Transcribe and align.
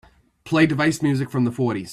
Play 0.45 0.65
Device 0.65 1.03
music 1.03 1.29
from 1.29 1.43
the 1.43 1.51
fourties. 1.51 1.89